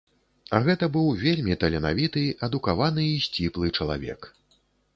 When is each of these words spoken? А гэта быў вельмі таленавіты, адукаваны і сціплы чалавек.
А 0.55 0.61
гэта 0.67 0.87
быў 0.95 1.09
вельмі 1.23 1.57
таленавіты, 1.65 2.23
адукаваны 2.49 3.03
і 3.11 3.21
сціплы 3.29 3.67
чалавек. 3.81 4.21